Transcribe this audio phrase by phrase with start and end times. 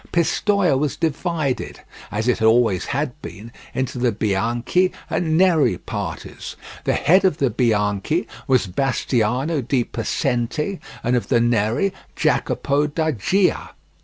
[0.11, 6.93] Pistoia was divided, as it always had been, into the Bianchi and Neri parties; the
[6.95, 13.75] head of the Bianchi was Bastiano di Possente, and of the Neri, Jacopo da Gia.